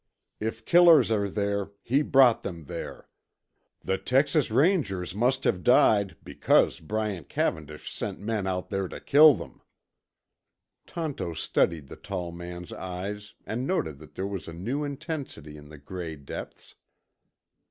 [0.39, 3.07] If killers are there, he brought them there.
[3.81, 9.61] The Texas Rangers must have died because Bryant Cavendish sent men out to kill them."
[10.87, 15.69] Tonto studied the tall man's eyes and noted that there was a new intensity in
[15.69, 16.73] the gray depths.